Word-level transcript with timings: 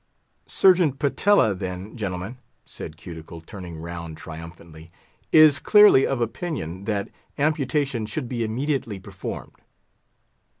"Surgeon 0.47 0.93
Patella, 0.93 1.53
then, 1.53 1.95
gentlemen," 1.95 2.39
said 2.65 2.97
Cuticle, 2.97 3.39
turning 3.39 3.77
round 3.77 4.17
triumphantly, 4.17 4.91
"is 5.31 5.59
clearly 5.59 6.07
of 6.07 6.19
opinion 6.21 6.85
that 6.85 7.09
amputation 7.37 8.07
should 8.07 8.27
be 8.27 8.43
immediately 8.43 8.99
performed. 8.99 9.57